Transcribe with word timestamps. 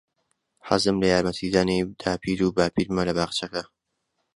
حەزم 0.67 0.95
لە 1.01 1.07
یارمەتیدانی 1.13 1.79
داپیر 2.01 2.39
و 2.43 2.55
باپیرمە 2.57 3.03
لە 3.07 3.13
باخچەکە. 3.17 3.63